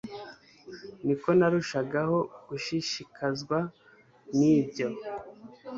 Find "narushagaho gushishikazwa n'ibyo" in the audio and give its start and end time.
1.37-4.87